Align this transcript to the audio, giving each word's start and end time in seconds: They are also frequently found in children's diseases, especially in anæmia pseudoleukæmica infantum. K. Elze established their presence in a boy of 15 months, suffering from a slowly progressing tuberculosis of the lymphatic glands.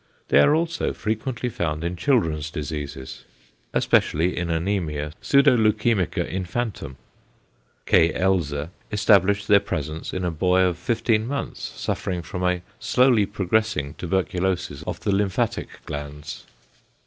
They 0.29 0.39
are 0.39 0.55
also 0.55 0.93
frequently 0.93 1.47
found 1.47 1.83
in 1.83 1.95
children's 1.95 2.49
diseases, 2.49 3.23
especially 3.71 4.35
in 4.35 4.47
anæmia 4.47 5.13
pseudoleukæmica 5.21 6.27
infantum. 6.27 6.97
K. 7.85 8.11
Elze 8.11 8.69
established 8.91 9.47
their 9.47 9.59
presence 9.59 10.11
in 10.11 10.25
a 10.25 10.31
boy 10.31 10.61
of 10.63 10.79
15 10.79 11.27
months, 11.27 11.61
suffering 11.79 12.23
from 12.23 12.43
a 12.43 12.63
slowly 12.79 13.27
progressing 13.27 13.93
tuberculosis 13.93 14.81
of 14.87 14.99
the 15.01 15.11
lymphatic 15.13 15.67
glands. 15.85 16.47